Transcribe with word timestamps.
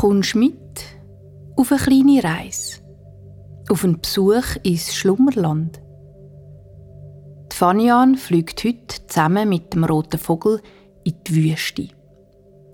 kommst 0.00 0.34
mit 0.34 0.84
auf 1.56 1.72
eine 1.72 1.80
kleine 1.80 2.22
Reise, 2.22 2.80
auf 3.70 3.82
einen 3.82 3.98
Besuch 3.98 4.56
ins 4.62 4.94
Schlummerland. 4.94 5.80
Die 7.50 7.56
Fanian 7.56 8.16
fliegt 8.16 8.62
heute 8.64 9.06
zusammen 9.06 9.48
mit 9.48 9.72
dem 9.72 9.84
roten 9.84 10.18
Vogel 10.18 10.60
in 11.04 11.14
die 11.26 11.50
Wüste. 11.50 11.88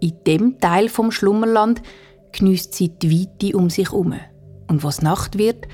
In 0.00 0.14
dem 0.26 0.58
Teil 0.58 0.88
vom 0.88 1.12
Schlummerland 1.12 1.80
genießt 2.32 2.74
sie 2.74 2.88
die 2.88 3.12
Weite 3.12 3.56
um 3.56 3.70
sich 3.70 3.92
herum. 3.92 4.14
Und 4.68 4.82
was 4.82 5.00
Nacht 5.00 5.38
wird, 5.38 5.68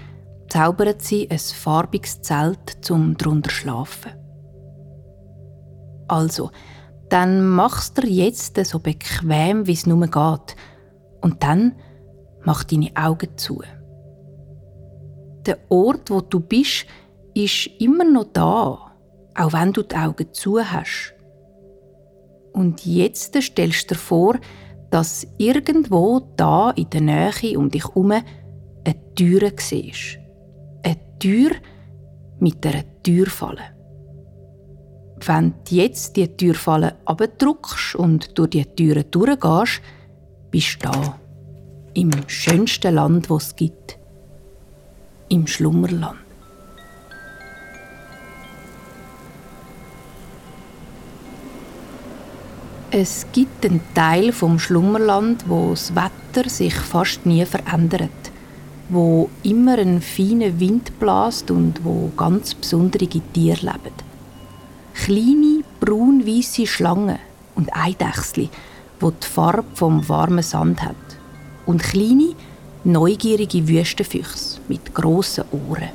zaubert 0.51 1.01
sie 1.01 1.31
ein 1.31 1.39
farbiges 1.39 2.21
Zelt 2.21 2.85
zum 2.85 3.17
drunter 3.17 3.51
schlafen. 3.51 4.13
Also, 6.09 6.51
dann 7.09 7.49
machst 7.49 7.97
du 7.97 8.07
jetzt 8.07 8.63
so 8.67 8.81
bequem, 8.81 9.67
wie 9.67 9.73
es 9.73 9.87
nur 9.87 10.07
geht. 10.07 10.57
Und 11.21 11.43
dann 11.43 11.75
mach 12.45 12.65
deine 12.65 12.91
Augen 12.95 13.37
zu. 13.37 13.63
Der 15.47 15.59
Ort, 15.69 16.11
wo 16.11 16.21
du 16.21 16.41
bist, 16.41 16.87
ist 17.35 17.71
immer 17.79 18.05
noch 18.05 18.33
da, 18.33 18.93
auch 19.35 19.53
wenn 19.53 19.73
du 19.73 19.83
die 19.83 19.97
Augen 19.97 20.33
zu 20.33 20.61
hast. 20.61 21.15
Und 22.53 22.85
jetzt 22.85 23.41
stellst 23.41 23.91
du 23.91 23.95
dir 23.95 24.01
vor, 24.01 24.35
dass 24.91 25.27
irgendwo 25.39 26.21
da 26.37 26.71
in 26.71 26.91
der 26.91 27.01
Nähe 27.01 27.59
um 27.59 27.71
dich 27.71 27.85
herum 27.85 28.11
eine 28.11 29.15
Tür 29.15 29.53
siehst. 29.57 30.19
Eine 30.83 31.19
Tür 31.19 31.51
mit 32.41 32.65
einer 32.67 32.85
Türfalle. 33.03 33.77
Wenn 35.25 35.55
du 35.69 35.75
jetzt 35.75 36.17
die 36.17 36.29
Türfalle 36.29 36.97
abdruckst 37.05 37.97
und 37.97 38.39
durch 38.39 38.51
die 38.51 38.65
Türen 38.65 39.11
durchgehst, 39.11 39.83
bist 40.51 40.79
da. 40.83 41.19
Im 41.95 42.11
schönsten 42.27 42.95
Land, 42.95 43.31
das 43.31 43.49
es 43.49 43.57
gibt. 43.57 43.99
Im 45.29 45.47
Schlummerland. 45.47 46.19
Es 52.91 53.27
gibt 53.33 53.67
einen 53.67 53.83
Teil 53.95 54.33
vom 54.33 54.59
Schlummerland, 54.59 55.45
wo 55.47 55.71
das 55.71 55.93
Wetter 55.95 56.49
sich 56.49 56.75
fast 56.75 57.27
nie 57.27 57.45
verändert, 57.45 58.11
wo 58.89 59.29
immer 59.43 59.77
ein 59.77 60.01
feiner 60.01 60.59
Wind 60.59 60.99
bläst 60.99 61.51
und 61.51 61.85
wo 61.85 62.11
ganz 62.17 62.55
besondere 62.55 63.07
Tiere 63.07 63.61
leben. 63.61 63.95
Kleine 64.95 65.65
braun-weiße 65.81 66.67
Schlangen 66.67 67.19
und 67.55 67.69
Eidechsli, 67.77 68.49
wo 69.01 69.11
die 69.11 69.27
Farbe 69.27 69.65
vom 69.75 70.09
warmen 70.09 70.43
Sand 70.43 70.83
hat, 70.83 70.97
und 71.67 71.83
kleine 71.83 72.35
neugierige 72.85 73.69
Wüstenfüchse 73.69 74.61
mit 74.69 74.95
grossen 74.95 75.45
Ohren. 75.53 75.91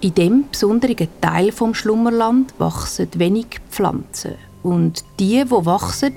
In 0.00 0.14
dem 0.14 0.44
besonderen 0.50 1.08
Teil 1.20 1.50
vom 1.50 1.74
Schlummerland 1.74 2.54
wachsen 2.58 3.08
wenig 3.14 3.60
Pflanzen 3.70 4.34
und 4.62 5.04
die, 5.18 5.44
wo 5.50 5.64
wachsen, 5.64 6.14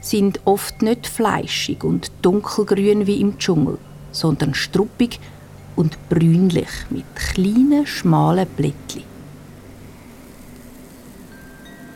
sind 0.00 0.40
oft 0.46 0.82
nicht 0.82 1.06
fleischig 1.06 1.84
und 1.84 2.10
dunkelgrün 2.22 3.06
wie 3.06 3.20
im 3.20 3.38
Dschungel, 3.38 3.78
sondern 4.12 4.54
struppig 4.54 5.20
und 5.76 5.96
brünlich 6.08 6.68
mit 6.90 7.04
kleinen 7.14 7.86
schmalen 7.86 8.48
Blättchen. 8.56 9.09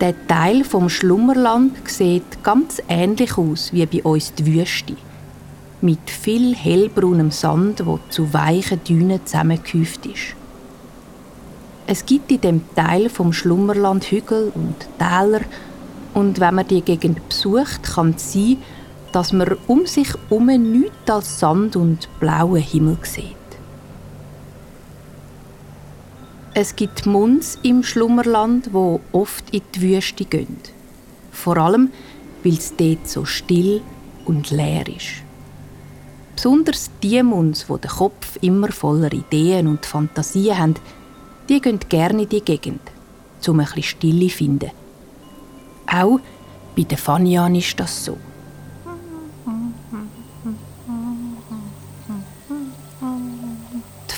Der 0.04 0.26
Teil 0.26 0.64
vom 0.64 0.90
Schlummerland 0.90 1.88
sieht 1.88 2.44
ganz 2.44 2.82
ähnlich 2.90 3.38
aus 3.38 3.72
wie 3.72 3.86
bei 3.86 4.02
uns 4.02 4.34
die 4.34 4.44
Wüste, 4.44 4.98
mit 5.80 6.10
viel 6.10 6.54
hellbraunem 6.54 7.30
Sand, 7.30 7.86
wo 7.86 7.98
zu 8.10 8.34
weichen 8.34 8.84
Dünen 8.84 9.24
zusammengehäuft 9.24 10.04
ist. 10.04 10.36
Es 11.86 12.04
gibt 12.04 12.30
in 12.30 12.42
dem 12.42 12.60
Teil 12.74 13.08
vom 13.08 13.32
Schlummerland 13.32 14.04
Hügel 14.04 14.52
und 14.54 14.74
Täler 14.98 15.40
und 16.12 16.38
wenn 16.38 16.56
man 16.56 16.68
die 16.68 16.82
Gegend 16.82 17.26
besucht, 17.26 17.82
kann 17.84 18.10
es 18.14 18.30
sein, 18.34 18.58
dass 19.12 19.32
man 19.32 19.56
um 19.66 19.86
sich 19.86 20.08
herum 20.28 20.48
nichts 20.48 21.10
als 21.10 21.40
Sand 21.40 21.76
und 21.76 22.10
blauen 22.20 22.60
Himmel 22.60 22.98
sieht. 23.04 23.43
Es 26.56 26.76
gibt 26.76 27.04
Munds 27.04 27.58
im 27.64 27.82
Schlummerland, 27.82 28.72
wo 28.72 29.00
oft 29.10 29.50
in 29.50 29.62
die 29.74 29.80
Wüste 29.82 30.24
gehen. 30.24 30.56
Vor 31.32 31.56
allem, 31.56 31.90
weil 32.44 32.52
es 32.52 32.76
dort 32.76 33.08
so 33.08 33.24
still 33.24 33.82
und 34.24 34.52
leer 34.52 34.86
ist. 34.86 35.24
Besonders 36.36 36.92
die 37.02 37.20
Munds, 37.24 37.68
wo 37.68 37.76
der 37.76 37.90
Kopf 37.90 38.38
immer 38.40 38.70
voller 38.70 39.12
Ideen 39.12 39.66
und 39.66 39.84
Fantasien 39.84 40.56
haben, 40.56 40.74
die 41.48 41.60
gehen 41.60 41.80
gerne 41.88 42.22
in 42.22 42.28
die 42.28 42.40
Gegend, 42.40 42.82
um 43.48 43.58
ein 43.58 43.66
bisschen 43.66 43.82
Stille 43.82 44.28
zu 44.28 44.36
finden. 44.36 44.70
Auch 45.88 46.20
bei 46.76 46.82
den 46.82 46.98
Fanian 46.98 47.56
ist 47.56 47.80
das 47.80 48.04
so. 48.04 48.16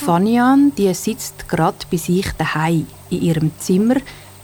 Fanian 0.06 0.72
die 0.76 0.94
sitzt 0.94 1.48
gerade 1.48 1.84
bei 1.90 1.96
sich 1.96 2.30
daheim 2.38 2.86
in 3.10 3.22
ihrem 3.22 3.50
Zimmer 3.58 3.96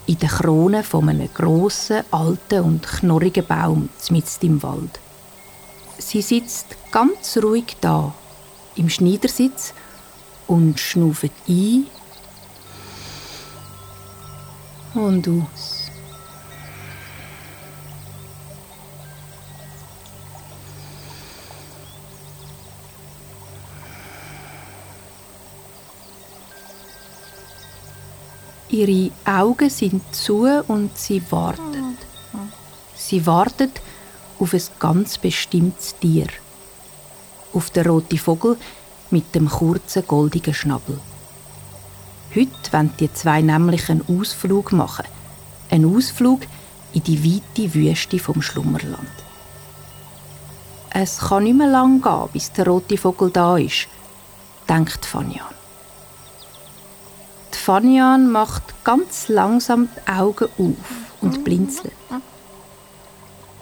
in 0.07 0.19
der 0.19 0.29
Krone 0.29 0.83
von 0.83 1.09
einem 1.09 1.33
grossen, 1.33 2.03
alten 2.11 2.65
und 2.65 2.83
knorrigen 2.83 3.47
Baum 3.47 3.89
mitten 4.11 4.47
im 4.47 4.63
Wald. 4.65 4.99
Sie 5.99 6.21
sitzt 6.21 6.67
ganz 6.91 7.39
ruhig 7.41 7.77
da, 7.81 8.13
im 8.75 8.89
Schneidersitz 8.89 9.73
und 10.49 10.81
schnauft 10.81 11.31
ein 11.49 11.87
und 14.95 15.29
aus. 15.29 15.82
Ihre 28.69 29.11
Augen 29.25 29.71
sind 29.71 30.03
zu 30.15 30.45
und 30.69 30.97
sie 30.97 31.23
wartet. 31.31 31.63
Sie 32.95 33.27
wartet 33.27 33.81
auf 34.39 34.55
ein 34.55 34.63
ganz 34.79 35.19
bestimmtes 35.19 35.95
Tier. 35.99 36.27
Auf 37.53 37.71
den 37.71 37.87
roten 37.87 38.19
Vogel 38.19 38.57
mit 39.11 39.35
dem 39.35 39.49
kurzen 39.49 40.07
goldigen 40.07 40.55
Schnabel. 40.55 40.99
Heute 42.35 42.73
wollen 42.73 42.95
die 42.99 43.13
zwei 43.13 43.43
nämlich 43.43 43.91
einen 43.91 44.05
Ausflug 44.09 44.73
machen. 44.73 45.05
Einen 45.71 45.95
Ausflug 45.95 46.43
in 46.95 47.03
die 47.03 47.23
weite 47.23 47.75
Wüste 47.75 48.19
vom 48.19 48.41
Schlummerland. 48.41 49.09
Es 50.91 51.19
kann 51.19 51.45
nicht 51.45 51.57
mehr 51.57 51.69
lang 51.69 52.03
gehen, 52.03 52.29
bis 52.33 52.53
der 52.53 52.67
rote 52.67 52.99
Vogel 52.99 53.31
da 53.31 53.57
ist, 53.57 53.89
denkt 54.69 55.05
Fanian. 55.05 55.62
Die 57.55 57.59
Fanian 57.59 58.31
macht 58.31 58.85
ganz 58.85 59.29
langsam 59.29 59.89
die 59.95 60.11
Augen 60.11 60.49
auf 60.59 61.21
und 61.21 61.45
blinzelt. 61.45 61.93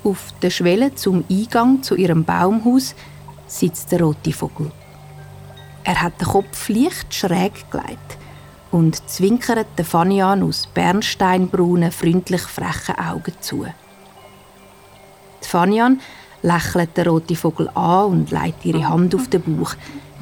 Auf 0.02 0.28
der 0.40 0.50
Schwelle 0.50 0.94
zum 0.94 1.24
Eingang 1.30 1.82
zu 1.82 1.94
ihrem 1.94 2.24
Baumhaus 2.24 2.94
sitzt 3.46 3.92
der 3.92 4.02
rote 4.02 4.32
Vogel. 4.32 4.70
Er 5.84 6.00
hat 6.02 6.20
den 6.20 6.28
Kopf 6.28 6.68
leicht 6.68 7.12
schräg 7.12 7.70
gelegt 7.70 8.18
und 8.70 9.08
zwinkert 9.10 9.66
der 9.76 9.84
Fanian 9.84 10.42
aus 10.42 10.68
bernsteinbraunen, 10.68 11.90
freundlich 11.90 12.42
frechen 12.42 12.98
Augen 12.98 13.34
zu. 13.40 13.66
Die 15.42 15.48
Fanian 15.48 16.00
lächelt 16.42 16.96
den 16.96 17.08
roten 17.08 17.36
Vogel 17.36 17.68
an 17.74 18.10
und 18.10 18.30
legt 18.30 18.64
ihre 18.64 18.88
Hand 18.88 19.14
auf 19.14 19.28
den 19.28 19.42
Bauch, 19.42 19.74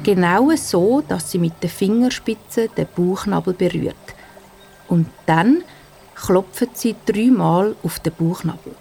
genau 0.03 0.49
so, 0.55 1.01
dass 1.01 1.31
sie 1.31 1.39
mit 1.39 1.61
den 1.63 1.69
Fingerspitzen 1.69 2.69
den 2.75 2.87
Bauchnabel 2.95 3.53
berührt. 3.53 3.95
Und 4.87 5.07
dann 5.25 5.63
klopft 6.15 6.77
sie 6.77 6.95
dreimal 7.05 7.75
auf 7.83 7.99
den 7.99 8.13
Bauchnabel. 8.13 8.75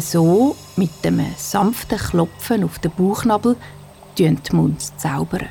So, 0.00 0.56
mit 0.74 1.04
dem 1.04 1.24
sanften 1.36 1.98
Klopfen 1.98 2.64
auf 2.64 2.80
den 2.80 2.90
Bauchnabel, 2.90 3.56
tun 4.16 4.38
die 4.42 4.56
Munds 4.56 4.92
zaubern. 4.96 5.48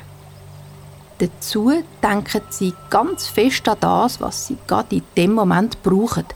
Dazu 1.18 1.72
denken 2.02 2.42
sie 2.50 2.74
ganz 2.90 3.26
fest 3.26 3.66
an 3.68 3.78
das, 3.80 4.20
was 4.20 4.48
sie 4.48 4.58
gerade 4.66 4.96
in 4.96 5.02
dem 5.16 5.32
Moment 5.32 5.82
brauchen 5.82 6.26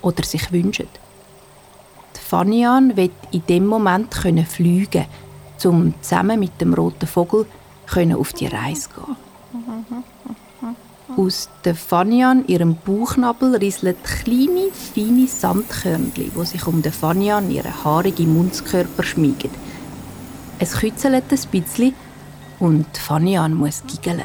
oder 0.00 0.22
sich 0.22 0.50
wünschen. 0.50 0.88
Fanian 2.32 2.96
wird 2.96 3.12
in 3.30 3.44
dem 3.46 3.66
Moment 3.66 4.10
können 4.10 4.46
fliegen, 4.46 5.04
um 5.64 5.92
zusammen 6.00 6.40
mit 6.40 6.58
dem 6.62 6.72
roten 6.72 7.06
Vogel 7.06 7.44
können 7.86 8.16
auf 8.16 8.32
die 8.32 8.46
Reise 8.46 8.88
gehen. 8.88 10.04
Aus 11.14 11.50
der 11.62 11.74
Fanian, 11.74 12.46
ihrem 12.46 12.76
Bauchnabel, 12.76 13.56
rieseln 13.56 13.96
kleine, 14.02 14.70
feine 14.72 15.26
Sandkörnchen, 15.26 16.32
die 16.34 16.46
sich 16.46 16.66
um 16.66 16.80
den 16.80 16.92
Fanian, 16.92 17.50
ihren 17.50 17.84
haarigen 17.84 18.32
Mundskörper 18.32 19.02
schmiegen. 19.02 19.50
Es 20.58 20.72
kützelt 20.72 21.24
ein 21.30 21.50
bisschen 21.50 21.94
und 22.58 22.96
Fanian 22.96 23.52
muss 23.52 23.82
giggeln. 23.86 24.22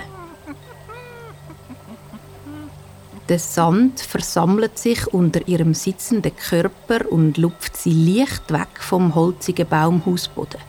Der 3.30 3.40
Sand 3.40 4.00
versammelt 4.00 4.80
sich 4.80 5.06
unter 5.08 5.46
ihrem 5.48 5.74
sitzenden 5.74 6.36
Körper 6.36 7.12
und 7.12 7.38
lupft 7.38 7.76
sie 7.76 7.92
leicht 7.92 8.52
weg 8.52 8.70
vom 8.80 9.16
holzigen 9.16 9.68
Baumhausboden. 9.68 10.62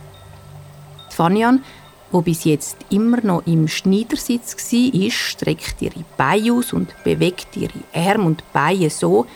Fanian 1.10 1.62
wo 2.10 2.22
bis 2.22 2.44
jetzt 2.44 2.76
immer 2.90 3.20
noch 3.20 3.46
im 3.46 3.68
Schneidersitz 3.68 4.56
war, 4.56 5.10
streckt 5.10 5.82
ihre 5.82 6.04
Beine 6.16 6.52
aus 6.52 6.72
und 6.72 6.94
bewegt 7.04 7.56
ihre 7.56 7.80
Arme 7.92 8.24
und 8.24 8.52
Beine 8.52 8.90
so, 8.90 9.26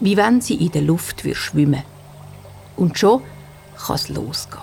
wie 0.00 0.16
wenn 0.16 0.40
sie 0.40 0.56
in 0.56 0.72
der 0.72 0.82
Luft 0.82 1.24
schwimmen 1.32 1.82
Und 2.76 2.98
schon 2.98 3.22
kann 3.76 3.96
es 3.96 4.08
losgehen. 4.08 4.62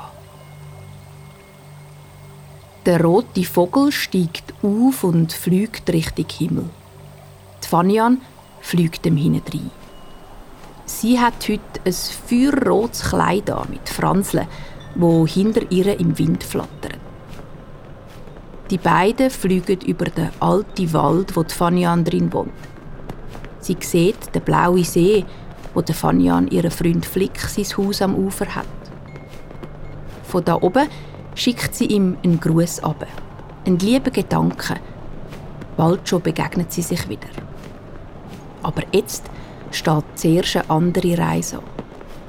Der 2.85 3.03
rote 3.03 3.43
Vogel 3.43 3.91
steigt 3.91 4.53
auf 4.61 5.03
und 5.03 5.33
fliegt 5.33 5.89
Richtung 5.89 6.27
Himmel. 6.29 6.69
Die 7.65 7.69
Fanian 7.69 8.21
fliegt 8.61 9.07
ihm 9.07 9.17
hinein. 9.17 9.71
Sie 10.85 11.19
hat 11.19 11.49
heute 11.49 11.61
ein 11.83 11.93
feuerrotes 11.93 13.09
Kleid 13.09 13.49
an 13.49 13.69
mit 13.71 13.89
Franseln, 13.89 14.47
wo 14.93 15.25
hinter 15.25 15.71
ihr 15.71 15.99
im 15.99 16.15
Wind 16.19 16.43
flattern. 16.43 16.99
Die 18.69 18.77
beiden 18.77 19.31
fliegen 19.31 19.81
über 19.81 20.05
den 20.05 20.29
alten 20.39 20.93
Wald, 20.93 21.35
wo 21.35 21.41
die 21.41 21.55
Fanian 21.55 22.03
drin 22.03 22.31
wohnt. 22.31 22.51
Sie 23.61 23.77
sieht 23.79 24.35
den 24.35 24.43
blauen 24.43 24.83
See, 24.83 25.25
wo 25.73 25.81
der 25.81 25.95
Fanian 25.95 26.47
ihren 26.49 26.69
Freund 26.69 27.03
Flick 27.03 27.39
sein 27.39 27.65
Haus 27.77 27.99
am 28.03 28.13
Ufer 28.13 28.53
hat. 28.53 28.65
Von 30.21 30.45
da 30.45 30.61
oben 30.61 30.87
schickt 31.33 31.73
sie 31.73 31.87
ihm 31.87 32.15
einen 32.23 32.39
Gruß 32.39 32.83
ab, 32.83 33.07
einen 33.65 33.79
lieben 33.79 34.13
Gedanken. 34.13 34.79
Bald 35.75 36.07
schon 36.07 36.21
begegnet 36.21 36.71
sie 36.71 36.83
sich 36.83 37.09
wieder. 37.09 37.27
Aber 38.65 38.81
jetzt 38.91 39.23
steht 39.69 40.03
zuerst 40.15 40.55
eine 40.55 40.69
andere 40.71 41.17
Reise 41.19 41.57
an. 41.57 41.63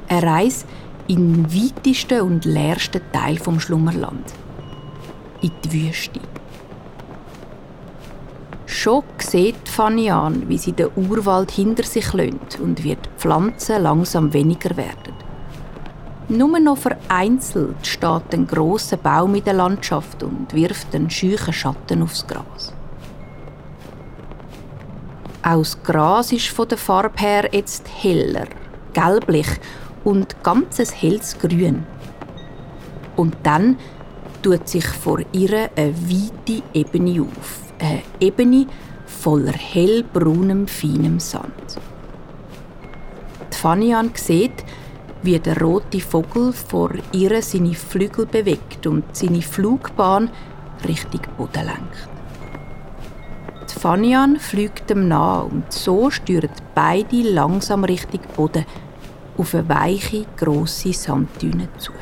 Eine 0.08 0.22
Reise 0.22 0.66
in 1.08 1.32
den 1.32 1.54
weitesten 1.54 2.20
und 2.20 2.44
leersten 2.44 3.00
Teil 3.10 3.38
vom 3.38 3.58
Schlummerland 3.58 4.34
in 5.40 5.50
die 5.64 5.72
Wüste. 5.72 6.20
Schon 8.66 9.02
sieht 9.18 9.66
Fanny 9.66 10.10
an, 10.10 10.46
wie 10.48 10.58
sie 10.58 10.72
den 10.72 10.90
Urwald 10.94 11.52
hinter 11.52 11.84
sich 11.84 12.12
lönt 12.12 12.60
und 12.60 12.84
wie 12.84 12.96
die 12.96 13.08
Pflanzen 13.16 13.82
langsam 13.82 14.34
weniger 14.34 14.76
werden. 14.76 15.14
Nur 16.28 16.58
noch 16.60 16.76
vereinzelt 16.76 17.86
steht 17.86 18.34
ein 18.34 18.46
großer 18.46 18.98
Baum 18.98 19.36
in 19.36 19.44
der 19.44 19.54
Landschaft 19.54 20.22
und 20.22 20.52
wirft 20.52 20.94
einen 20.94 21.08
scheuchen 21.08 21.54
Schatten 21.54 22.02
aufs 22.02 22.26
Gras. 22.26 22.75
Auch 25.46 25.58
das 25.58 25.81
Gras 25.84 26.32
ist 26.32 26.48
von 26.48 26.66
der 26.66 26.76
Farbe 26.76 27.20
her 27.20 27.48
jetzt 27.52 27.88
heller, 28.02 28.48
gelblich 28.93 29.46
und 30.02 30.43
ganzes 30.43 31.00
helles 31.00 31.38
Grün. 31.38 31.87
Und 33.14 33.37
dann 33.44 33.78
tut 34.43 34.69
sich 34.69 34.84
vor 34.84 35.20
ihr 35.31 35.70
eine 35.76 35.94
weite 35.94 36.64
Ebene 36.75 37.22
auf. 37.22 37.60
Eine 37.78 38.02
Ebene 38.19 38.66
voller 39.06 39.52
hellbraunem, 39.52 40.66
feinem 40.66 41.20
Sand. 41.20 41.78
Die 43.52 43.56
Fanian 43.56 44.10
sieht, 44.16 44.64
wie 45.22 45.38
der 45.38 45.62
rote 45.62 46.00
Vogel 46.00 46.52
vor 46.52 46.90
ihr 47.12 47.40
seine 47.40 47.75
Flügel 47.75 48.26
bewegt 48.26 48.84
und 48.88 49.04
seine 49.14 49.42
Flugbahn 49.42 50.28
Richtung 50.84 51.22
Boden 51.37 51.66
lenkt. 51.66 52.15
Fanian 53.78 54.40
fliegt 54.40 54.90
ihm 54.90 55.06
nach 55.06 55.44
und 55.44 55.70
so 55.70 56.11
steuern 56.11 56.50
beide 56.75 57.23
langsam 57.23 57.84
Richtung 57.84 58.20
Boden 58.34 58.64
auf 59.37 59.55
eine 59.55 59.69
weiche, 59.69 60.25
grosse 60.37 60.94
Sanddüne 60.94 61.69
zu. 61.76 61.93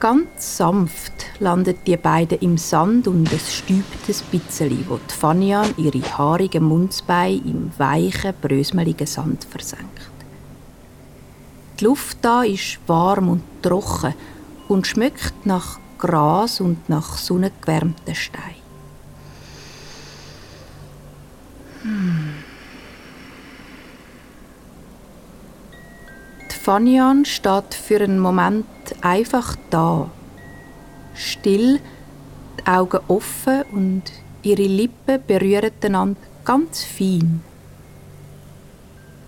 Ganz 0.00 0.56
sanft 0.58 1.12
landet 1.38 1.86
die 1.86 1.96
beiden 1.96 2.40
im 2.40 2.58
Sand 2.58 3.06
und 3.06 3.32
es 3.32 3.54
stübt 3.54 4.08
ein 4.08 4.38
bisschen, 4.38 4.84
wo 4.88 4.96
die 4.96 5.14
Fanian 5.14 5.72
ihre 5.76 6.02
haarigen 6.18 6.64
Mundsbeine 6.64 7.36
im 7.36 7.70
weichen, 7.78 8.34
brösmeligen 8.42 9.06
Sand 9.06 9.44
versenkt. 9.44 10.10
Die 11.78 11.84
Luft 11.84 12.18
da 12.20 12.42
ist 12.42 12.80
warm 12.86 13.28
und 13.28 13.42
trocken 13.62 14.14
und 14.68 14.86
schmeckt 14.86 15.46
nach 15.46 15.78
Gras 16.04 16.60
und 16.60 16.88
nach 16.90 17.16
sonnengewärmten 17.16 18.14
Steinen. 18.14 18.62
Hm. 21.82 22.34
Fanian 26.64 27.24
steht 27.24 27.74
für 27.74 28.00
einen 28.00 28.18
Moment 28.18 28.66
einfach 29.00 29.56
da. 29.70 30.10
Still, 31.14 31.80
die 32.58 32.66
Augen 32.66 33.00
offen 33.08 33.62
und 33.72 34.02
ihre 34.42 34.62
Lippen 34.62 35.22
berühren 35.26 35.72
einander 35.82 36.20
ganz 36.44 36.84
fein. 36.84 37.42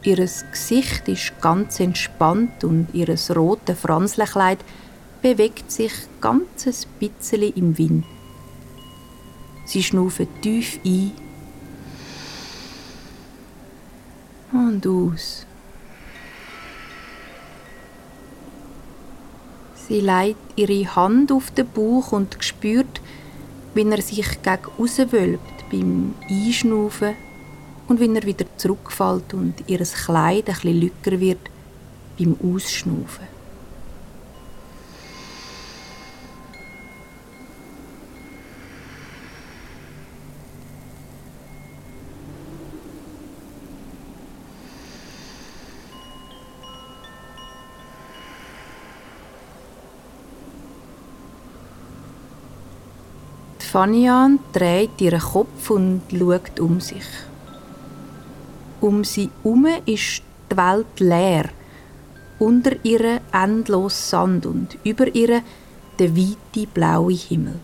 Ihr 0.03 0.17
Gesicht 0.17 1.09
ist 1.09 1.41
ganz 1.41 1.81
entspannt 1.81 2.65
und 2.65 2.89
ihr 2.93 3.15
rotes 3.35 3.79
Franzlenkleid 3.79 4.59
bewegt 5.27 5.73
sich 5.73 5.93
ganz 6.21 6.69
ein 6.69 6.75
bisschen 7.01 7.53
im 7.55 7.77
Wind. 7.77 8.05
Sie 9.65 9.83
schnaufen 9.83 10.29
tief 10.41 10.79
ein 10.85 11.11
und 14.53 14.87
aus. 14.87 15.45
Sie 19.89 20.01
legt 20.01 20.37
ihre 20.55 20.95
Hand 20.95 21.33
auf 21.33 21.51
den 21.51 21.67
Bauch 21.71 22.13
und 22.13 22.37
spürt, 22.39 23.01
wie 23.75 23.83
er 23.83 24.03
sich 24.03 24.41
gegen 24.45 24.65
rauswölbt 24.79 25.71
beim 25.73 26.15
Einschnaufen 26.31 27.17
und 27.89 27.99
wie 27.99 28.15
er 28.15 28.23
wieder 28.23 28.47
zurückfällt 28.57 29.35
und 29.35 29.55
ihr 29.67 29.81
Kleid 29.81 30.49
etwas 30.49 30.63
lücker 30.63 31.19
wird 31.19 31.51
beim 32.17 32.37
Ausschnaufen. 32.45 33.36
Fanian 53.77 54.39
dreht 54.55 54.99
ihren 55.03 55.21
Kopf 55.21 55.69
und 55.69 56.01
schaut 56.11 56.61
um 56.61 56.81
sich. 56.81 57.05
Um 58.81 59.05
sie 59.05 59.29
herum 59.43 59.67
ist 59.85 60.23
die 60.51 60.57
Welt 60.57 60.99
leer. 60.99 61.51
Unter 62.39 62.73
ihr 62.85 63.21
endlos 63.33 64.09
Sand 64.09 64.47
und 64.47 64.79
über 64.83 65.15
ihr 65.15 65.43
der 65.99 66.17
weite 66.17 66.67
blaue 66.73 67.13
Himmel. 67.13 67.57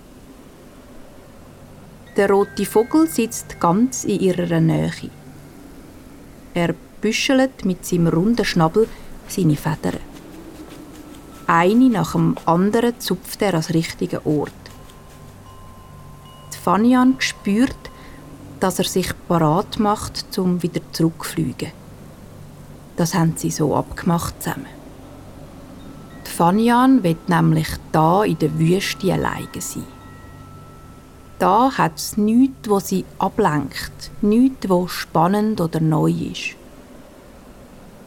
Der 2.15 2.29
rote 2.29 2.67
Vogel 2.67 3.07
sitzt 3.07 3.59
ganz 3.59 4.05
in 4.05 4.21
ihrer 4.21 4.61
Nähe. 4.61 5.11
Er 6.53 6.75
büschelt 7.01 7.65
mit 7.65 7.87
seinem 7.87 8.09
runden 8.09 8.45
Schnabel 8.45 8.87
seine 9.29 9.57
Federn. 9.57 10.05
Eine 11.47 11.89
nach 11.89 12.13
dem 12.13 12.37
anderen 12.45 13.01
zupft 13.01 13.41
er 13.41 13.55
als 13.55 13.73
richtigen 13.73 14.21
Ort. 14.27 14.62
Fanian 16.63 17.17
spürt, 17.19 17.91
dass 18.61 18.79
er 18.79 18.85
sich 18.85 19.13
parat 19.27 19.81
macht, 19.81 20.39
um 20.39 20.63
wieder 20.63 20.81
zurückzufliegen. 20.93 21.73
Das 22.95 23.15
haben 23.15 23.35
sie 23.37 23.51
so 23.51 23.75
abgemacht 23.75 24.41
zusammen. 24.41 24.67
Die 26.25 26.31
Fanian 26.31 27.03
wird 27.03 27.29
nämlich 27.29 27.67
da 27.91 28.23
in 28.23 28.39
der 28.39 28.57
Wüste 28.61 29.13
alleine 29.13 29.49
sein. 29.59 29.83
Da 31.41 31.77
hat 31.77 31.97
es 31.97 32.17
nichts, 32.17 32.69
wo 32.69 32.79
sie 32.79 33.05
ablenkt, 33.19 34.13
nichts, 34.21 34.69
wo 34.69 34.87
spannend 34.87 35.61
oder 35.61 35.81
neu 35.81 36.13
ist. 36.13 36.55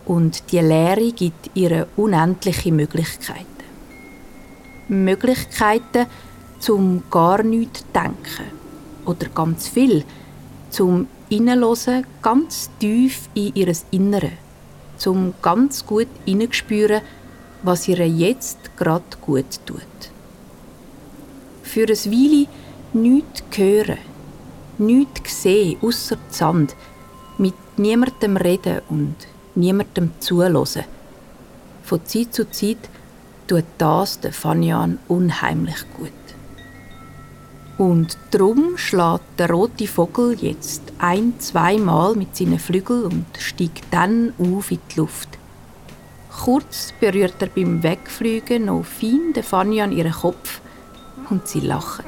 Und 0.06 0.54
die 0.54 0.60
Lehre 0.60 1.12
gibt 1.12 1.52
ihr 1.56 1.88
unendliche 1.98 2.72
Möglichkeiten. 2.72 3.46
Möglichkeiten, 4.88 6.06
zum 6.66 7.04
gar 7.12 7.44
nichts 7.44 7.86
denken 7.94 8.50
oder 9.06 9.28
ganz 9.30 9.68
viel, 9.68 10.04
zum 10.72 11.06
Innenlosen 11.30 12.08
ganz 12.24 12.72
tief 12.80 13.30
in 13.36 13.54
ihr 13.54 13.72
Innere, 13.92 14.32
zum 14.98 15.36
ganz 15.44 15.86
gut 15.86 16.08
hineinspüren, 16.26 17.02
was 17.62 17.88
ihr 17.88 18.08
jetzt 18.08 18.76
gerade 18.78 19.04
gut 19.22 19.60
tut. 19.68 19.96
Für 21.62 21.88
ein 21.88 22.12
Weile 22.12 22.48
nichts 22.94 23.44
hören, 23.56 24.00
nichts 24.80 25.44
sehen, 25.44 25.78
außer 25.84 26.18
Sand, 26.32 26.76
mit 27.38 27.78
niemandem 27.78 28.38
reden 28.38 28.82
und 28.90 29.16
niemandem 29.54 30.14
zuhören. 30.18 30.86
Von 31.84 32.06
Zeit 32.06 32.34
zu 32.34 32.50
Zeit 32.50 32.90
tut 33.46 33.66
das 33.78 34.20
der 34.20 34.34
Fanian 34.34 34.98
unheimlich 35.08 35.86
gut. 35.96 36.25
Und 37.78 38.18
drum 38.32 38.78
schlägt 38.78 39.38
der 39.38 39.50
rote 39.50 39.88
Vogel 39.88 40.38
jetzt 40.40 40.82
ein, 40.98 41.34
zweimal 41.40 42.16
mit 42.16 42.36
seinen 42.36 42.60
Flügeln 42.60 43.06
und 43.06 43.26
steigt 43.38 43.84
dann 43.92 44.34
auf 44.40 44.72
in 44.72 44.80
die 44.92 45.00
Luft. 45.00 45.30
Kurz 46.44 46.94
berührt 47.00 47.42
er 47.42 47.48
beim 47.48 47.84
Wegfliegen 47.84 48.66
noch 48.66 48.86
fein 48.86 49.34
den 49.34 49.44
Fanny 49.44 49.82
an 49.82 49.92
ihren 49.92 50.12
Kopf 50.12 50.62
und 51.30 51.48
sie 51.48 51.62
lachen. 51.62 52.06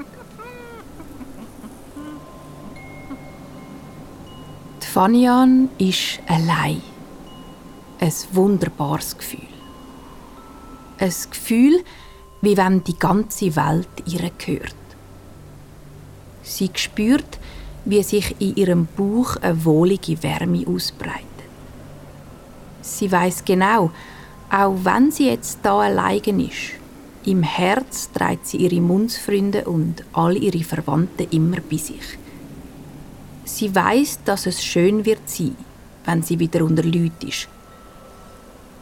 Fanian 4.97 5.69
ist 5.77 6.19
allein. 6.27 6.81
Ein 7.99 8.13
wunderbares 8.31 9.15
Gefühl. 9.15 9.47
Ein 10.97 11.13
Gefühl, 11.29 11.83
wie 12.41 12.57
wenn 12.57 12.83
die 12.83 12.97
ganze 12.97 13.55
Welt 13.55 13.89
ihr 14.07 14.31
gehört. 14.39 14.86
Sie 16.47 16.69
spürt, 16.73 17.39
wie 17.83 18.01
sich 18.03 18.35
in 18.39 18.55
ihrem 18.55 18.87
Bauch 18.95 19.35
eine 19.37 19.65
wohlige 19.65 20.21
Wärme 20.23 20.65
ausbreitet. 20.65 21.25
Sie 22.81 23.11
weiß 23.11 23.43
genau, 23.43 23.91
auch 24.49 24.75
wenn 24.83 25.11
sie 25.11 25.27
jetzt 25.27 25.59
da 25.63 25.79
allein 25.79 26.39
ist, 26.39 26.77
im 27.25 27.43
Herz 27.43 28.09
trägt 28.13 28.47
sie 28.47 28.57
ihre 28.57 28.79
Mundsfreunde 28.79 29.65
und 29.65 30.05
all 30.13 30.41
ihre 30.41 30.63
Verwandten 30.63 31.27
immer 31.31 31.57
bei 31.69 31.75
sich. 31.75 32.17
Sie 33.43 33.75
weiß, 33.75 34.19
dass 34.23 34.45
es 34.45 34.63
schön 34.63 35.05
wird 35.05 35.29
sein, 35.29 35.55
wenn 36.05 36.23
sie 36.23 36.39
wieder 36.39 36.63
unter 36.63 36.83
Leuten 36.83 37.27
ist. 37.27 37.49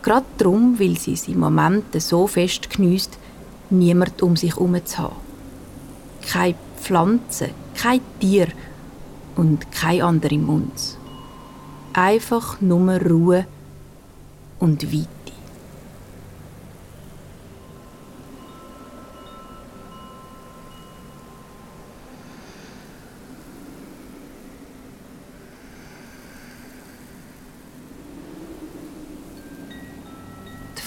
Gerade 0.03 0.27
darum 0.37 0.77
will 0.77 0.99
sie 0.99 1.13
es 1.13 1.27
im 1.27 1.39
Moment 1.39 1.99
so 1.99 2.27
fest 2.27 2.69
geniesst, 2.69 3.17
niemand 3.71 4.21
um 4.21 4.35
sich 4.35 4.51
herum 4.51 4.77
zu 4.85 4.99
haben. 4.99 5.15
Keine 6.31 6.55
Pflanze, 6.85 7.49
kein 7.73 7.99
Tier 8.19 8.47
und 9.35 9.71
kein 9.71 10.03
anderer 10.03 10.37
Mund. 10.37 10.99
Einfach 11.93 12.61
nur 12.61 13.01
Ruhe 13.01 13.47
und 14.59 14.93
Weite. 14.93 15.09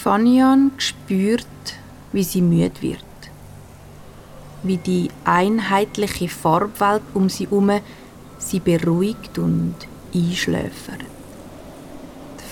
Fanian 0.01 0.71
spürt, 0.77 1.45
wie 2.13 2.23
sie 2.23 2.41
müde 2.41 2.81
wird 2.81 3.08
wie 4.63 4.77
die 4.77 5.09
einheitliche 5.23 6.27
Farbwelt 6.27 7.03
um 7.13 7.29
sie 7.29 7.45
herum 7.45 7.71
sie 8.37 8.59
beruhigt 8.59 9.37
und 9.37 9.75
einschläfert. 10.13 11.05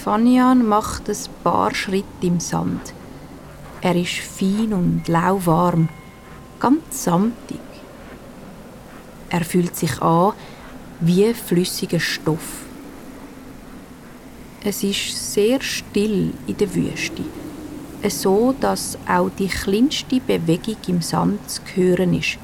Fanian 0.04 0.66
macht 0.68 1.10
ein 1.10 1.18
paar 1.44 1.74
Schritte 1.74 2.06
im 2.22 2.40
Sand. 2.40 2.94
Er 3.82 3.96
ist 3.96 4.20
fein 4.20 4.74
und 4.74 5.08
lauwarm, 5.08 5.90
ganz 6.60 7.04
samtig. 7.04 7.60
Er 9.30 9.44
fühlt 9.44 9.76
sich 9.76 10.02
an 10.02 10.34
wie 11.00 11.34
flüssiger 11.34 12.00
Stoff. 12.00 12.66
Es 14.64 14.84
ist 14.84 15.34
sehr 15.34 15.62
still 15.62 16.34
in 16.48 16.58
der 16.58 16.74
Wüste 16.74 17.24
so, 18.04 18.54
dass 18.60 18.98
auch 19.08 19.30
die 19.38 19.48
kleinste 19.48 20.20
Bewegung 20.20 20.78
im 20.88 21.02
Sand 21.02 21.50
zu 21.50 21.62
hören 21.76 22.14
ist. 22.14 22.38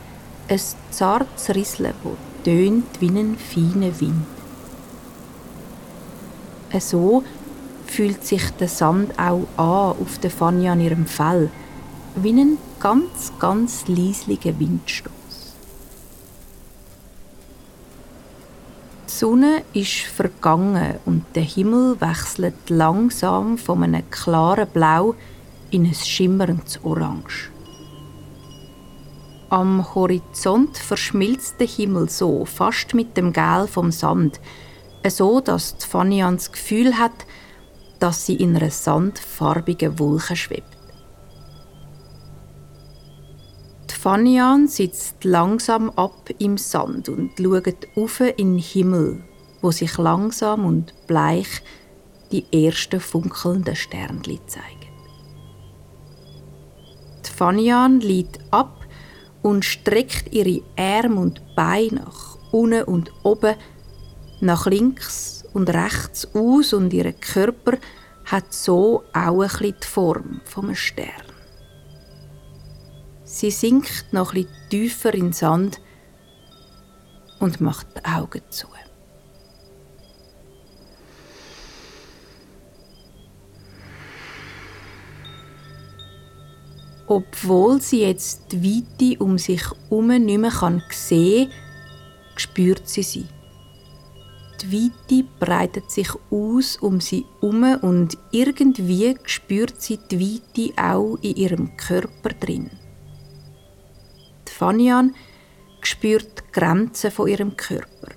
Ein 0.48 0.60
zartes 0.92 1.56
Risseln, 1.56 1.94
das 2.04 2.44
tönt 2.44 3.00
wie 3.00 3.10
ein 3.10 3.38
feiner 3.38 4.00
Wind. 4.00 4.26
So 6.80 7.24
fühlt 7.86 8.26
sich 8.26 8.50
der 8.60 8.68
Sand 8.68 9.18
auch 9.20 9.48
an 9.58 9.96
auf 10.02 10.18
der 10.22 10.32
Fanny 10.32 10.68
an 10.68 10.82
ihrem 10.82 11.06
Fell, 11.06 11.50
wie 12.16 12.32
ein 12.32 12.58
ganz, 12.80 13.32
ganz 13.40 13.88
leislicher 13.88 14.60
Windstoß. 14.60 15.12
Die 19.08 19.12
Sonne 19.12 19.62
ist 19.74 20.02
vergangen 20.02 20.96
und 21.06 21.24
der 21.36 21.44
Himmel 21.44 22.02
wechselt 22.02 22.70
langsam 22.70 23.60
von 23.60 23.84
einem 23.84 24.10
klaren 24.10 24.68
Blau 24.68 25.14
in 25.74 25.86
ein 25.86 25.94
schimmerndes 25.94 26.80
Orange. 26.84 27.50
Am 29.50 29.94
Horizont 29.96 30.78
verschmilzt 30.78 31.60
der 31.60 31.68
Himmel 31.68 32.10
so 32.10 32.46
fast 32.46 32.94
mit 32.94 33.18
dem 33.18 33.34
Gel 33.34 33.68
vom 33.68 33.92
Sand, 33.92 34.40
so 35.08 35.42
dass 35.42 35.76
Fanny 35.80 36.22
das 36.22 36.52
Gefühl 36.52 36.98
hat, 36.98 37.26
dass 38.00 38.26
sie 38.26 38.36
in 38.36 38.56
einer 38.56 38.70
sandfarbigen 38.70 39.98
Wolke 40.00 40.36
schwebt. 40.36 40.78
Die 43.90 43.96
Fanian 43.96 44.68
sitzt 44.68 45.24
langsam 45.24 45.90
ab 45.92 46.30
im 46.38 46.58
Sand 46.58 47.10
und 47.10 47.32
schaut 47.38 47.88
auf 47.96 48.20
in 48.20 48.36
den 48.36 48.58
Himmel, 48.58 49.24
wo 49.62 49.72
sich 49.72 49.98
langsam 49.98 50.66
und 50.66 50.94
bleich 51.08 51.48
die 52.32 52.46
ersten 52.52 53.00
funkelnden 53.00 53.76
Sternchen 53.76 54.40
zeigen. 54.48 54.83
Fanian 57.28 58.00
liegt 58.00 58.40
ab 58.52 58.86
und 59.42 59.66
streckt 59.66 60.34
ihre 60.34 60.62
Arme 60.78 61.20
und 61.20 61.56
Beine 61.56 62.02
nach 62.06 62.38
unten 62.52 62.84
und 62.84 63.12
oben, 63.24 63.56
nach 64.42 64.66
links 64.66 65.44
und 65.54 65.70
rechts 65.70 66.28
aus 66.34 66.74
und 66.74 66.94
ihr 66.94 67.12
Körper 67.14 67.78
hat 68.26 68.54
so 68.54 69.04
auch 69.14 69.62
ein 69.62 69.76
die 69.82 69.88
Form 69.88 70.42
vom 70.46 70.74
Stern. 70.76 71.34
Sie 73.24 73.52
sinkt 73.52 74.12
noch 74.12 74.34
ein 74.34 74.48
tiefer 74.70 75.14
in 75.14 75.28
den 75.28 75.34
Sand 75.34 75.82
und 77.40 77.62
macht 77.62 77.88
die 77.98 78.06
Augen 78.06 78.42
zu. 78.50 78.68
Obwohl 87.08 87.82
sie 87.82 88.02
jetzt 88.02 88.52
die 88.52 88.64
Weite 88.64 89.24
um 89.24 89.38
sich 89.38 89.62
herum 89.90 90.08
nicht 90.08 90.40
mehr 90.40 90.82
sehen 90.90 91.50
kann, 91.50 91.58
spürt 92.36 92.88
sie 92.88 93.04
sie. 93.04 93.26
Die 94.62 94.72
Weite 94.72 95.28
breitet 95.40 95.92
sich 95.92 96.10
aus 96.32 96.78
um 96.78 97.02
sie 97.02 97.26
herum 97.42 97.64
und 97.82 98.18
irgendwie 98.32 99.18
spürt 99.26 99.82
sie 99.82 100.00
die 100.10 100.20
Weite 100.20 100.82
auch 100.82 101.18
in 101.22 101.36
ihrem 101.36 101.76
Körper 101.76 102.30
drin. 102.40 102.72
Die 104.48 104.52
Fanian 104.52 105.14
spürt 105.82 106.40
die 106.40 106.52
Grenzen 106.54 107.12
von 107.12 107.28
ihrem 107.28 107.58
Körper. 107.58 108.14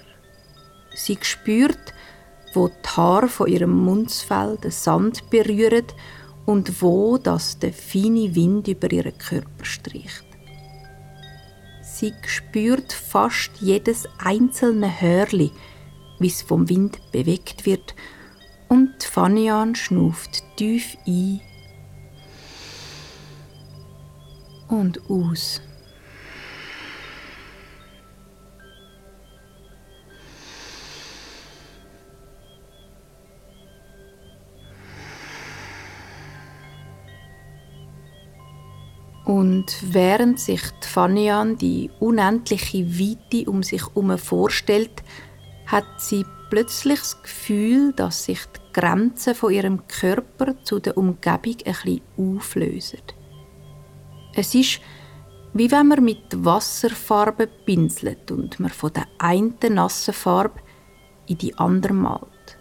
Sie 0.95 1.19
spürt, 1.21 1.93
wo 2.55 2.69
die 2.69 2.89
Haare 2.97 3.29
von 3.29 3.49
ihrem 3.49 3.77
Mundsfell 3.85 4.57
den 4.63 4.71
Sand 4.71 5.29
berühren 5.31 5.87
und 6.47 6.81
wo 6.81 7.19
das 7.19 7.59
der 7.59 7.73
feine 7.73 8.35
Wind 8.35 8.69
über 8.69 8.91
ihren 8.91 9.19
Körper 9.19 9.65
streicht. 9.65 10.25
Sie 11.83 12.13
spürt 12.27 12.93
fast 12.93 13.51
jedes 13.61 14.09
einzelne 14.19 15.01
Hörli, 15.01 15.51
wie 16.19 16.27
es 16.29 16.43
vom 16.43 16.69
Wind 16.69 17.01
bewegt 17.13 17.67
wird, 17.67 17.95
und 18.69 19.03
Fanian 19.03 19.75
schnuft 19.75 20.43
tief 20.57 20.97
ein 21.07 21.41
und 24.69 25.01
aus. 25.09 25.61
Und 39.27 39.77
während 39.83 40.39
sich 40.39 40.63
die 40.83 40.87
Fanian 40.87 41.59
die 41.59 41.91
unendliche 41.99 42.87
Weite 42.87 43.51
um 43.51 43.65
sich 43.65 43.83
herum 43.83 44.17
vorstellt, 44.19 45.03
hat 45.67 45.85
sie 45.99 46.25
plötzlich 46.49 47.01
das 47.01 47.23
Gefühl, 47.23 47.93
dass 47.93 48.25
sich 48.25 48.39
die 48.47 48.73
Grenzen 48.73 49.35
von 49.35 49.53
ihrem 49.53 49.87
Körper 49.89 50.63
zu 50.63 50.79
der 50.79 50.97
Umgebung 50.97 51.27
ein 51.35 51.43
bisschen 51.43 52.01
auflösen. 52.17 53.03
Es 54.33 54.55
ist, 54.55 54.81
wie 55.55 55.73
wenn 55.73 55.89
man 55.89 56.05
mit 56.05 56.45
Wasserfarbe 56.45 57.49
pinselt 57.49 58.31
und 58.31 58.61
man 58.61 58.71
von 58.71 58.93
der 58.93 59.09
einen 59.19 59.57
nassen 59.71 60.15
Farbe 60.15 60.61
in 61.27 61.39
die 61.39 61.57
andere 61.59 61.95
malt. 61.95 62.59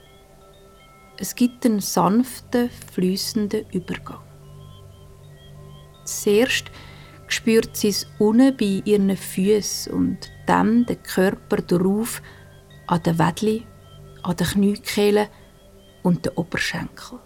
Es 1.17 1.36
gibt 1.36 1.63
einen 1.65 1.79
sanften, 1.79 2.72
fließenden 2.93 3.65
Übergang. 3.72 4.25
Zuerst 6.05 6.71
spürt 7.27 7.75
sie 7.75 7.89
es 7.89 8.07
unten 8.19 8.55
bei 8.55 8.81
ihren 8.85 9.15
Füßen 9.17 9.91
und 9.91 10.31
dann 10.45 10.85
den 10.85 11.01
Körper 11.03 11.57
darauf, 11.57 12.21
an 12.88 13.01
den 13.03 13.17
Wädli, 13.17 13.65
an 14.24 14.35
den 14.35 14.47
Kniekehlen 14.47 15.27
und 16.03 16.25
den 16.25 16.33
Oberschenkel. 16.33 17.19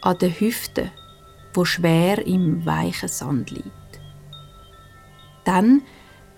An 0.00 0.18
den 0.18 0.32
Hüften, 0.32 0.90
wo 1.54 1.64
schwer 1.64 2.24
im 2.26 2.64
weichen 2.64 3.08
Sand 3.08 3.50
liegt. 3.50 3.72
Dann 5.44 5.82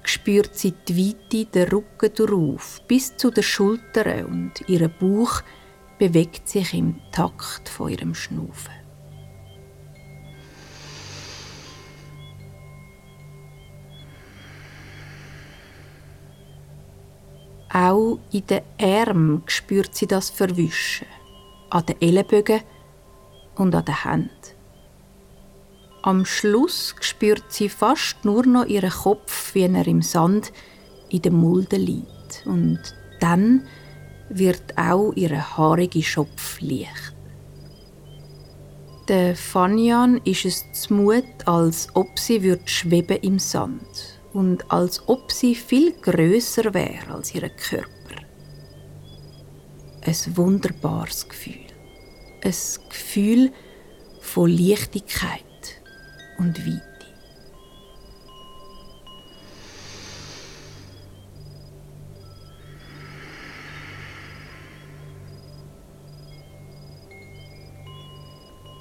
spürt 0.02 0.54
sie 0.54 0.72
die 0.88 0.96
Weite 0.96 1.46
der 1.46 1.72
Rücken 1.72 2.12
darauf, 2.14 2.80
bis 2.88 3.16
zu 3.16 3.30
den 3.30 3.42
Schultern 3.42 4.26
und 4.26 4.68
ihr 4.68 4.88
Bauch 4.88 5.42
bewegt 5.98 6.48
sich 6.48 6.74
im 6.74 7.00
Takt 7.12 7.68
von 7.68 7.90
ihrem 7.90 8.14
Schnaufen. 8.14 8.83
Auch 17.74 18.20
in 18.30 18.46
den 18.46 18.62
Armen 18.80 19.42
spürt 19.46 19.96
sie 19.96 20.06
das 20.06 20.30
Verwischen, 20.30 21.08
an 21.70 21.84
den 21.84 22.00
Ellenbögen 22.00 22.60
und 23.56 23.74
an 23.74 23.84
den 23.84 24.04
Händen. 24.04 24.30
Am 26.02 26.24
Schluss 26.24 26.94
spürt 27.00 27.42
sie 27.48 27.68
fast 27.68 28.24
nur 28.24 28.46
noch 28.46 28.66
ihren 28.66 28.90
Kopf, 28.90 29.56
wie 29.56 29.62
er 29.62 29.86
im 29.88 30.02
Sand 30.02 30.52
in 31.08 31.22
der 31.22 31.32
Mulde 31.32 31.76
liegt. 31.76 32.44
Und 32.44 32.78
dann 33.18 33.66
wird 34.28 34.78
auch 34.78 35.12
ihre 35.16 35.56
haarige 35.56 36.04
Schopf 36.04 36.60
leicht. 36.60 37.12
Der 39.08 39.34
Fanyan 39.34 40.20
ist 40.24 40.44
es 40.44 40.64
zumut, 40.74 41.24
als 41.44 41.88
ob 41.94 42.20
sie 42.20 42.56
schweben 42.66 43.18
im 43.22 43.40
Sand 43.40 44.13
und 44.34 44.70
als 44.70 45.08
ob 45.08 45.30
sie 45.30 45.54
viel 45.54 45.92
größer 45.92 46.74
wäre 46.74 47.14
als 47.14 47.34
ihr 47.34 47.48
Körper. 47.48 47.88
Ein 50.02 50.36
wunderbares 50.36 51.26
Gefühl. 51.28 51.54
Ein 52.42 52.52
Gefühl 52.88 53.52
von 54.20 54.50
Leichtigkeit 54.50 55.40
und 56.38 56.58
Weite. 56.66 56.82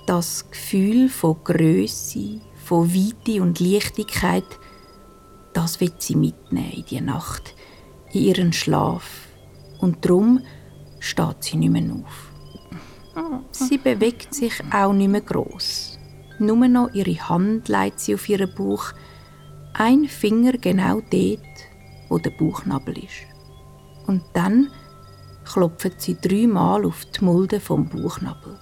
Das 0.07 0.49
Gefühl 0.49 1.09
von 1.09 1.37
Größe, 1.43 2.41
von 2.65 2.93
Weite 2.93 3.41
und 3.41 3.59
Leichtigkeit 3.59 4.43
das 5.53 5.79
wird 5.79 6.01
sie 6.01 6.15
mitnehmen 6.15 6.71
in 6.71 6.85
die 6.85 7.01
Nacht, 7.01 7.55
in 8.11 8.21
ihren 8.21 8.53
Schlaf. 8.53 9.27
Und 9.79 10.05
darum 10.05 10.41
steht 10.99 11.43
sie 11.43 11.57
nicht 11.57 11.71
mehr 11.71 11.93
auf. 11.93 12.31
Sie 13.51 13.77
bewegt 13.77 14.33
sich 14.33 14.53
auch 14.71 14.93
nicht 14.93 15.09
mehr 15.09 15.21
gross. 15.21 15.99
Nur 16.39 16.67
noch 16.67 16.93
ihre 16.93 17.29
Hand 17.29 17.69
legt 17.69 17.99
sie 17.99 18.15
auf 18.15 18.27
ihren 18.27 18.53
Bauch, 18.55 18.93
ein 19.73 20.05
Finger 20.05 20.53
genau 20.53 21.01
dort, 21.11 21.39
wo 22.09 22.17
der 22.17 22.31
Bauchnabel 22.31 22.97
ist. 22.97 23.27
Und 24.07 24.23
dann 24.33 24.69
klopft 25.45 26.01
sie 26.01 26.17
dreimal 26.19 26.85
auf 26.85 27.05
die 27.05 27.23
Mulde 27.23 27.59
vom 27.59 27.87
Bauchnabel. 27.87 28.57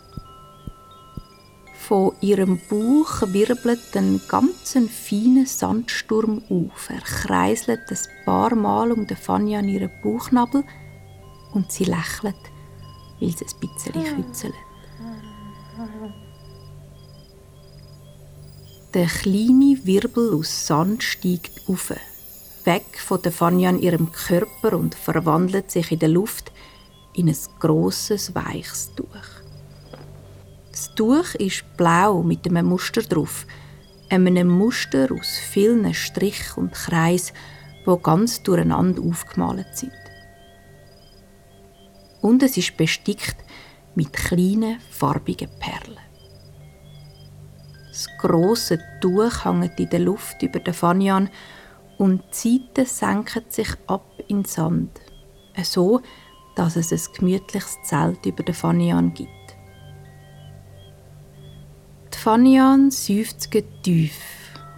Von 1.91 2.13
ihrem 2.21 2.58
Bauch 2.69 3.21
wirbelt 3.34 3.97
ein 3.97 4.21
ganz 4.30 4.77
feiner 4.89 5.45
Sandsturm 5.45 6.41
auf. 6.49 6.89
Er 6.89 7.01
kreiselt 7.01 7.82
ein 7.89 7.97
paar 8.23 8.56
Mal 8.56 8.93
um 8.93 9.08
den 9.08 9.17
Fania 9.17 9.60
an 9.60 9.67
ihren 9.67 9.91
Bauchnabel 10.01 10.63
und 11.51 11.69
sie 11.69 11.84
lächelt, 11.84 12.38
weil 13.19 13.32
sie 13.32 13.45
ein 13.45 13.60
bisschen 13.60 14.15
kützelt. 14.15 14.54
Der 18.93 19.08
kleine 19.08 19.77
Wirbel 19.84 20.34
aus 20.34 20.67
Sand 20.67 21.04
steigt 21.04 21.67
auf, 21.67 21.91
weg 22.63 22.86
von 22.99 23.21
der 23.21 23.34
Fania 23.34 23.67
an 23.67 23.82
ihrem 23.82 24.13
Körper 24.13 24.77
und 24.77 24.95
verwandelt 24.95 25.69
sich 25.71 25.91
in 25.91 25.99
der 25.99 26.08
Luft 26.08 26.54
in 27.12 27.27
ein 27.27 27.38
grosses, 27.60 28.34
weiches 28.34 28.95
Tuch. 28.95 29.40
Das 30.82 30.96
Tuch 30.96 31.36
ist 31.36 31.78
blau 31.78 32.24
mit 32.24 32.48
einem 32.48 32.65
Muster 32.65 33.04
drauf. 33.04 33.46
Einem 34.10 34.48
Muster 34.48 35.10
aus 35.12 35.38
vielen 35.38 35.94
Strichen 35.94 36.63
und 36.63 36.72
Kreisen, 36.72 37.36
wo 37.86 37.98
ganz 37.98 38.41
durcheinander 38.41 39.04
aufgemalt 39.04 39.67
sind. 39.76 39.94
Und 42.24 42.41
es 42.41 42.58
ist 42.58 42.78
bestickt 42.78 43.36
mit 43.94 44.12
kleinen 44.12 44.80
farbigen 44.89 45.50
Perlen. 45.60 46.00
Das 47.89 48.08
große 48.20 48.80
Tuch 49.02 49.46
hängt 49.46 49.80
in 49.80 49.89
der 49.91 50.00
Luft 50.00 50.41
über 50.41 50.62
den 50.62 50.74
Fanian 50.74 51.30
und 52.00 52.24
die 52.44 52.58
Seiten 52.74 52.88
senken 52.88 53.44
sich 53.50 53.70
ab 53.86 54.15
in 54.28 54.38
den 54.38 54.46
Sand, 54.46 55.00
so 55.62 56.02
dass 56.56 56.76
es 56.76 56.91
ein 56.91 57.13
gemütliches 57.20 57.78
Zelt 57.84 58.26
über 58.26 58.41
den 58.41 58.56
Fanian 58.56 59.13
gibt. 59.13 59.40
Fanian 62.23 62.91
seufzt 62.91 63.49
tief 63.81 64.13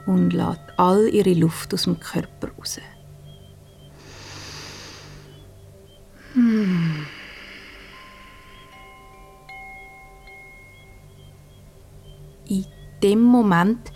und 0.06 0.32
lässt 0.32 0.62
all 0.78 1.10
ihre 1.10 1.34
Luft 1.34 1.74
aus 1.74 1.84
dem 1.84 2.00
Körper 2.00 2.48
raus. 2.58 2.80
Hm. 6.36 7.06
In 12.48 12.66
dem 13.04 13.22
Moment 13.22 13.92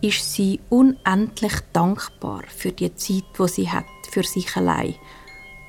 ist 0.00 0.34
sie 0.34 0.58
unendlich 0.68 1.60
dankbar 1.72 2.42
für 2.48 2.72
die 2.72 2.92
Zeit, 2.96 3.22
wo 3.36 3.46
sie 3.46 3.70
hat 3.70 3.86
für 4.10 4.24
sich 4.24 4.56
allein 4.56 4.96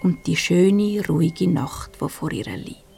und 0.01 0.25
die 0.25 0.35
schöne, 0.35 1.05
ruhige 1.07 1.47
Nacht, 1.47 1.91
die 2.01 2.09
vor 2.09 2.31
ihr 2.31 2.57
liegt. 2.57 2.90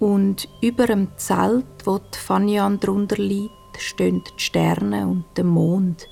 Und 0.00 0.48
über 0.62 0.86
dem 0.86 1.08
Zelt, 1.16 1.66
wo 1.84 1.98
die 1.98 2.18
Fanyan 2.18 2.78
drunter 2.78 3.16
liegt, 3.16 3.52
stehen 3.78 4.22
die 4.24 4.40
Sterne 4.40 5.06
und 5.06 5.24
der 5.36 5.44
Mond 5.44 6.08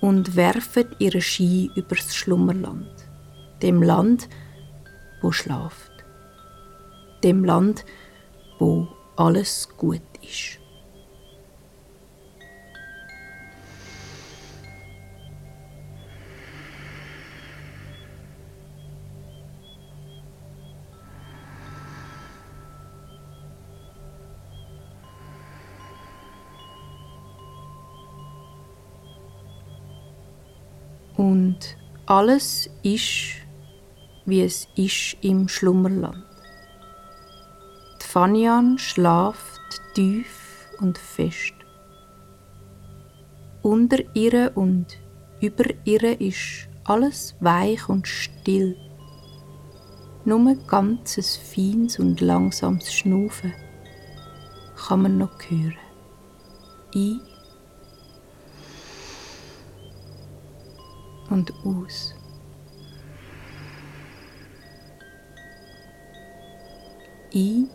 und 0.00 0.36
werfen 0.36 0.86
ihre 0.98 1.20
Ski 1.20 1.70
übers 1.74 2.14
Schlummerland. 2.14 2.88
Dem 3.62 3.82
Land, 3.82 4.28
wo 5.22 5.32
schlaft. 5.32 5.90
Dem 7.24 7.44
Land, 7.44 7.84
wo 8.58 8.86
alles 9.16 9.68
gut 9.76 10.02
ist. 10.22 10.60
Und 31.26 31.76
alles 32.06 32.70
ist, 32.84 33.34
wie 34.26 34.42
es 34.42 34.68
ist 34.76 35.16
im 35.22 35.48
Schlummerland. 35.48 36.24
Die 38.00 38.06
Fanian 38.06 38.78
schlaft 38.78 39.60
tief 39.94 40.68
und 40.78 40.96
fest. 40.96 41.54
Unter 43.62 43.98
ihr 44.14 44.52
und 44.54 44.86
über 45.40 45.64
ihr 45.84 46.20
ist 46.20 46.68
alles 46.84 47.34
weich 47.40 47.88
und 47.88 48.06
still. 48.06 48.76
Nur 50.24 50.54
ganzes 50.68 51.36
feines 51.36 51.98
und 51.98 52.20
langsames 52.20 52.92
Schnaufen 52.92 53.52
kann 54.76 55.02
man 55.02 55.18
noch 55.18 55.36
hören. 55.48 55.74
Ein 56.94 57.20
und 61.30 61.52
aus. 61.64 62.14
Ein 67.34 67.68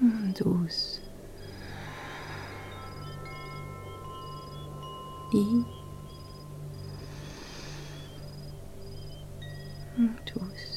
und 0.00 0.42
aus. 0.46 1.00
Ein 5.32 5.66
und 9.96 10.36
aus. 10.36 10.75